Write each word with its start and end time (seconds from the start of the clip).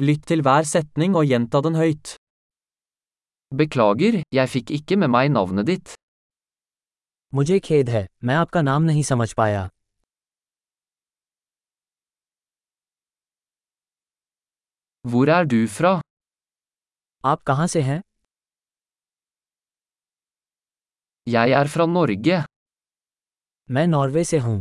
Lytt 0.00 0.22
til 0.30 0.40
hver 0.46 0.64
setning 0.68 1.16
og 1.18 1.26
gjenta 1.28 1.60
den 1.66 1.74
høyt. 1.76 2.14
Beklager, 3.60 4.20
jeg 4.38 4.48
fikk 4.54 4.70
ikke 4.78 4.96
med 5.02 5.10
meg 5.16 5.32
navnet 5.36 5.66
ditt. 5.72 5.96
मुझे 7.38 7.58
खेद 7.66 7.88
है 7.94 8.00
मैं 8.28 8.34
आपका 8.34 8.60
नाम 8.68 8.82
नहीं 8.90 9.02
समझ 9.08 9.32
पाया 9.40 9.68
Hvor 15.04 15.28
er 15.36 15.44
du 15.52 15.60
fra? 15.76 15.92
आप 17.24 17.42
कहाँ 17.46 17.66
से 17.74 17.80
हैं 17.82 18.00
Jeg 21.26 21.50
er 21.60 21.66
fra 21.74 21.86
Norge. 21.96 22.44
मैं 23.70 23.86
नॉर्वे 23.86 24.24
से 24.24 24.38
हूँ 24.46 24.58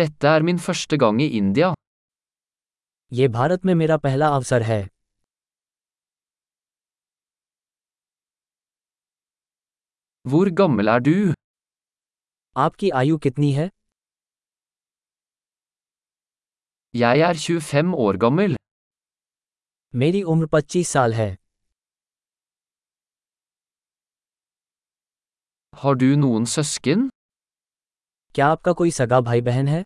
Dette 0.00 0.28
er 0.34 0.42
min 0.48 0.58
første 0.58 0.96
gang 0.98 1.20
i 1.22 1.28
India. 1.38 1.72
ये 3.12 3.26
भारत 3.28 3.64
में 3.66 3.74
मेरा 3.74 3.96
पहला 4.04 4.28
अवसर 4.34 4.62
है 4.62 4.80
Hvor 10.24 10.46
gammel 10.60 10.88
er 10.94 11.00
du? 11.06 11.14
आपकी 12.56 12.90
आयु 13.00 13.16
कितनी 13.26 13.52
है 13.52 13.68
Jeg 16.94 17.22
er 17.28 17.34
25 17.44 17.94
år 18.06 18.16
gammel. 18.24 18.56
मेरी 19.94 20.22
उम्र 20.34 20.46
25 20.54 20.88
साल 20.92 21.14
है 21.14 21.30
Har 25.72 25.94
du 26.02 26.10
noen 26.24 26.46
søsken? 26.56 27.08
क्या 28.34 28.46
आपका 28.48 28.72
कोई 28.72 28.90
सगा 28.90 29.20
भाई 29.20 29.40
बहन 29.50 29.68
है 29.68 29.82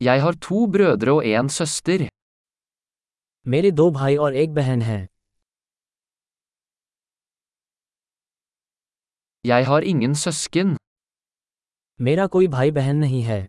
Jeg 0.00 0.22
har 0.22 0.32
to 0.46 0.66
brødre 0.72 1.12
og 1.16 1.26
en 1.26 1.48
søster. 1.58 2.08
मेरे 3.46 3.70
दो 3.70 3.90
भाई 3.90 4.16
और 4.24 4.34
एक 4.42 4.54
बहन 4.54 4.82
हैं 4.82 5.02
Jeg 9.44 9.66
har 9.66 9.80
ingen 9.92 10.14
søsken. 10.24 10.76
मेरा 12.00 12.26
कोई 12.36 12.46
भाई 12.56 12.70
बहन 12.78 12.96
नहीं 12.96 13.22
है 13.22 13.40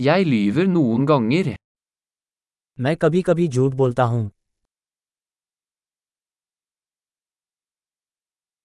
Jeg 0.00 0.26
lyver 0.32 0.66
noen 0.76 1.06
ganger. 1.12 1.56
मैं 2.78 2.96
कभी 3.02 3.22
कभी 3.22 3.48
झूठ 3.48 3.74
बोलता 3.82 4.04
हूँ 4.12 4.30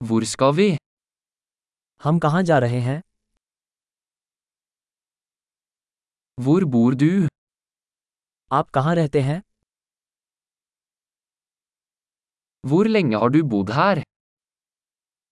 Hvor 0.02 0.24
skal 0.34 0.54
vi? 0.60 0.70
हम 2.02 2.20
कहाँ 2.20 2.44
जा 2.44 2.58
रहे 2.60 2.80
हैं 2.88 3.02
वूर 6.39 6.65
बूर 6.65 6.95
दू 6.95 7.07
आप 8.51 8.69
कहाँ 8.71 8.95
रहते 8.95 9.21
हैं? 9.21 9.41
वूर 12.65 12.87
लेंगे 12.87 13.17
और 13.17 13.31
डू 13.31 13.43
बुधार 13.49 14.03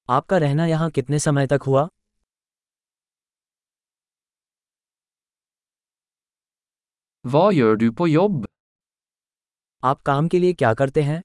आपका 0.08 0.38
रहना 0.38 0.66
यहाँ 0.66 0.90
कितने 0.90 1.18
समय 1.18 1.46
तक 1.46 1.62
हुआ? 1.66 1.88
वो 7.24 7.50
यो 7.50 7.72
डू 7.74 7.90
पो 7.92 8.06
योब 8.06 8.46
आप 9.82 10.02
काम 10.02 10.28
के 10.28 10.38
लिए 10.38 10.52
क्या 10.52 10.74
करते 10.74 11.02
हैं? 11.02 11.20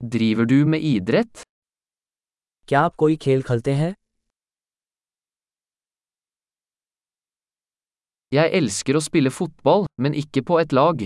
ड्रीव 0.00 0.44
डू 0.44 0.64
में 0.66 0.78
ईद 0.82 1.10
क्या 2.68 2.80
आप 2.80 2.94
कोई 2.96 3.16
खेल 3.16 3.42
खेलते 3.42 3.74
हैं? 3.74 3.94
Jeg 8.32 8.48
elsker 8.58 8.96
å 8.96 9.00
spille 9.04 9.30
fotball, 9.38 9.82
men 10.00 10.14
ikke 10.16 10.42
på 10.50 10.56
et 10.60 10.72
lag. 10.72 11.02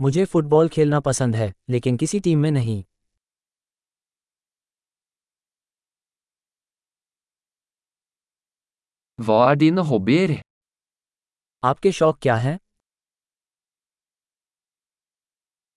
मुझे 0.00 0.24
फुटबॉल 0.32 0.68
खेलना 0.74 0.98
पसंद 1.06 1.36
है 1.36 1.52
लेकिन 1.70 1.96
किसी 1.96 2.20
टीम 2.26 2.38
में 2.38 2.50
नहीं 2.50 2.82
Hva 9.18 9.38
er 9.52 9.56
dine 9.62 9.84
hobbyer? 9.90 10.36
आपके 11.62 11.92
शौक 11.92 12.18
क्या 12.22 12.36
हैं 12.44 12.56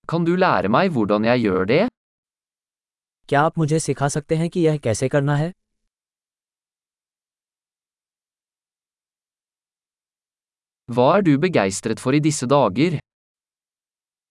Kan 0.10 0.28
du 0.28 0.36
lære 0.44 0.70
meg 0.76 0.92
hvordan 0.98 1.26
jeg 1.30 1.44
gjør 1.46 1.66
det? 1.72 1.82
क्या 3.30 3.42
आप 3.42 3.58
मुझे 3.58 3.80
सिखा 3.80 4.08
सकते 4.18 4.36
हैं 4.36 4.50
कि 4.50 4.60
यह 4.60 4.78
कैसे 4.86 5.10
करना 5.10 5.36
है 5.36 5.52
Hva 10.96 11.04
er 11.18 11.22
du 11.26 11.38
begeistret 11.44 12.02
for 12.04 12.16
i 12.18 12.20
disse 12.24 12.48
dager? 12.54 13.00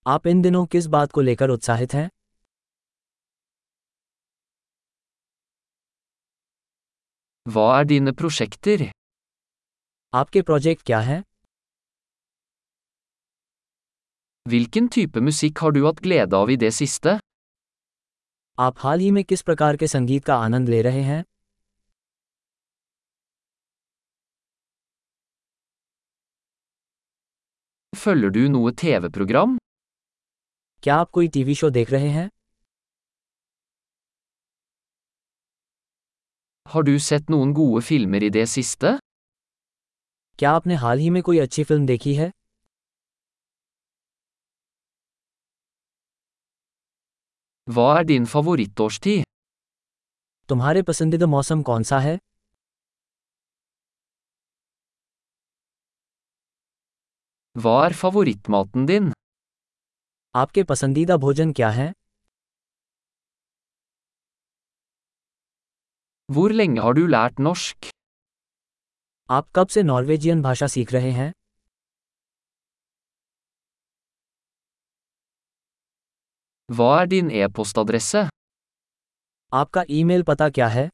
आप 0.07 0.27
इन 0.27 0.43
दिनों 0.43 0.65
किस 0.67 0.87
बात 0.95 1.13
को 1.13 1.21
लेकर 1.21 1.51
उत्साहित 1.51 1.95
हैं 1.95 2.09
Hva 7.47 7.67
er 7.79 7.85
dine 7.93 8.13
prosjekter? 8.21 8.91
आपके 10.15 10.43
प्रोजेक्ट 10.43 10.83
क्या 10.87 11.01
हैं 11.01 11.23
Hvilken 14.47 14.89
type 14.97 15.19
musikk 15.29 15.61
har 15.63 15.73
du 15.73 15.83
hatt 15.87 16.01
glede 16.09 16.39
av 16.43 16.51
i 16.57 16.57
det 16.67 16.73
siste? 16.83 17.19
आप 18.59 18.79
हाल 18.79 19.01
ही 19.01 19.11
में 19.11 19.25
किस 19.25 19.43
प्रकार 19.43 19.77
के 19.77 19.87
संगीत 19.87 20.25
का 20.25 20.37
आनंद 20.37 20.69
ले 20.69 20.83
रहे 20.83 21.03
हैं 21.03 21.25
Følger 28.01 28.31
du 28.35 28.43
noe 28.53 28.71
TV-program? 28.83 29.57
क्या 30.83 30.95
आप 30.97 31.11
कोई 31.17 31.29
टीवी 31.37 31.55
शो 31.61 31.71
देख 31.71 31.91
रहे 31.91 32.09
हैं 32.11 32.29
Har 36.67 36.83
du 36.89 36.95
sett 37.07 37.33
noen 37.35 37.53
gode 37.59 37.83
filmer 37.89 38.23
i 38.29 38.31
det 38.37 38.47
siste? 38.55 38.93
क्या 40.39 40.51
आपने 40.61 40.75
हाल 40.85 40.99
ही 40.99 41.11
में 41.17 41.23
कोई 41.23 41.39
अच्छी 41.39 41.65
फ़िल्म 41.71 41.87
देखी 41.87 42.15
है 42.15 42.31
Hva 47.69 47.89
er 47.99 48.05
din 48.13 48.27
favorittårstid? 48.35 49.23
तुम्हारे 50.49 50.83
पसंदीदा 50.83 51.27
मौसम 51.37 51.63
कौन 51.63 51.83
सा 51.91 51.99
है 52.07 52.19
Hva 57.63 57.73
er 57.87 57.95
favorittmaten 58.01 58.87
din? 58.91 59.07
आपके 60.43 60.63
पसंदीदा 60.71 61.17
भोजन 61.25 61.53
क्या 61.61 61.71
है 61.79 61.87
Hvor 66.29 66.51
lenge 66.61 66.83
har 66.87 66.95
du 66.99 67.07
lært 67.15 67.41
norsk? 67.47 67.91
आप 69.29 69.49
कब 69.57 69.69
से 69.77 69.83
नॉर्वेजियन 69.83 70.43
भाषा 70.43 70.67
सीख 70.77 70.93
रहे 70.93 71.11
हैं 71.19 71.33
Hva 76.69 76.89
er 77.01 77.07
din 77.13 77.31
e-postadresse? 77.41 78.23
आपका 79.53 79.83
ईमेल 79.99 80.23
पता 80.31 80.49
क्या 80.59 80.69
है 80.79 80.89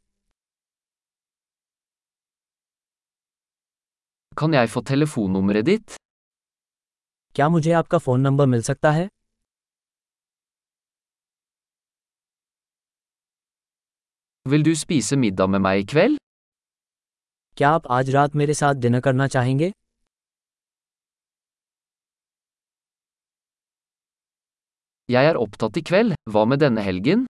Kan 4.40 4.52
jeg 4.58 4.68
få 4.74 4.80
telefonnummeret 4.92 5.66
ditt? 5.66 5.96
क्या 7.36 7.48
मुझे 7.48 7.72
आपका 7.78 7.98
फ़ोन 7.98 8.20
नंबर 8.20 8.46
मिल 8.46 8.62
सकता 8.62 8.90
है 8.90 9.08
Vil 14.46 14.62
du 14.66 14.72
spise 14.82 15.16
middag 15.22 15.50
med 15.54 15.62
meg 15.66 15.80
i 15.80 15.84
kveld? 15.92 16.18
क्या 17.56 17.70
आप 17.70 17.86
आज 17.96 18.10
रात 18.10 18.36
मेरे 18.36 18.54
साथ 18.54 18.74
डिनर 18.84 19.00
करना 19.06 19.26
चाहेंगे 19.36 19.70
Jeg 25.08 25.30
er 25.30 25.40
opptatt 25.44 25.80
i 25.80 25.84
kveld, 25.90 26.16
hva 26.32 26.46
med 26.52 26.62
denne 26.64 26.84
helgen? 26.88 27.26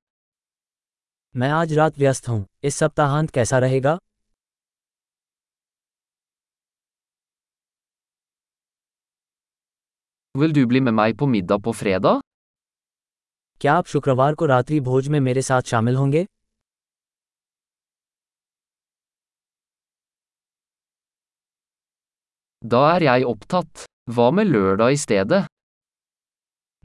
मैं 1.35 1.51
आज 1.53 1.73
रात 1.79 1.99
व्यस्त 1.99 2.29
हूँ 2.29 2.45
इस 2.65 2.77
सप्ताहांत 2.77 3.31
कैसा 3.31 3.59
रहेगा 3.59 3.99
Vil 10.40 10.54
du 10.54 10.66
bli 10.68 10.80
med 10.82 10.94
meg 10.94 11.18
på 11.20 11.26
middag 11.28 11.60
på 11.64 11.74
fredag? 11.84 12.20
क्या 13.62 13.74
आप 13.74 13.86
शुक्रवार 13.94 14.36
को 14.36 14.46
रात्रि 14.46 14.80
भोज 14.80 15.08
में 15.14 15.20
मेरे 15.20 15.42
साथ 15.42 15.62
शामिल 15.72 15.96
होंगे 15.96 16.26
Da 22.62 22.82
er 22.96 23.04
jeg 23.04 23.26
opptatt. 23.26 23.86
Hva 24.16 24.28
med 24.38 24.48
lørdag 24.54 24.94
i 24.96 25.00
stedet? 25.04 25.46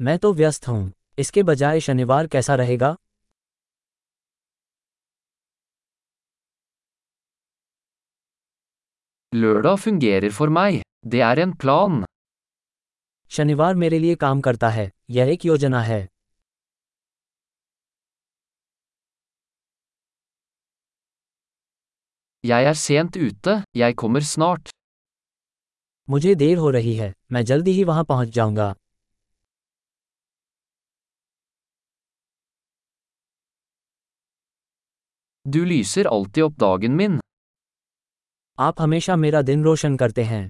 मैं 0.01 0.19
तो 0.19 0.33
व्यस्त 0.41 0.69
हूँ 0.69 0.93
इसके 1.19 1.43
बजाय 1.51 1.81
शनिवार 1.81 2.27
कैसा 2.35 2.55
रहेगा 2.63 2.95
Lørdag 9.33 9.79
fungerer 9.85 10.31
for 10.41 10.49
meg. 10.59 10.83
Det 11.13 11.21
er 11.31 11.39
en 11.47 11.57
plan. 11.65 12.05
शनिवार 13.32 13.76
मेरे 13.76 14.00
लिए 14.00 14.16
काम 14.16 14.42
करता 14.42 14.70
है 14.70 14.90
यह 15.10 15.32
एक 15.32 15.46
योजना 15.46 15.82
है 15.82 16.08
Jeg 22.44 22.66
er 22.68 22.78
sent 22.82 23.18
ute, 23.22 23.52
jeg 23.76 23.96
kommer 24.04 24.22
snart. 24.28 24.70
मुझे 26.08 26.36
देर 26.36 26.58
हो 26.58 26.70
रही 26.70 26.96
है 26.96 27.14
मैं 27.32 27.44
जल्दी 27.46 27.72
ही 27.72 27.84
वहाँ 27.84 28.04
पहुँच 28.04 28.30
जाऊँगा 28.30 28.74
Du 35.46 35.62
lyser 35.66 36.06
alltid 36.08 36.44
opp 36.44 36.58
dagen 36.64 36.98
min. 37.02 37.20
आप 38.58 38.82
हमेशा 38.82 39.16
मेरा 39.16 39.42
दिन 39.42 39.64
रोशन 39.64 39.96
करते 39.98 40.24
हैं 40.24 40.50